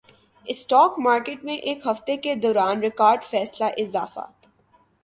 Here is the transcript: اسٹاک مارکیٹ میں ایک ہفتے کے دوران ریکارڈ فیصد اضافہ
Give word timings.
اسٹاک 0.47 0.91
مارکیٹ 0.99 1.43
میں 1.45 1.55
ایک 1.57 1.85
ہفتے 1.87 2.15
کے 2.23 2.35
دوران 2.43 2.79
ریکارڈ 2.81 3.23
فیصد 3.23 3.61
اضافہ 3.77 4.25